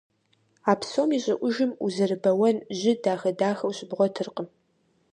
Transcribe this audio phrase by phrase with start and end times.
[0.71, 4.47] А псом и щӀыӀужым узэрыбэуэн жьы дахэ-дахэу щыбгъуэтыркъым.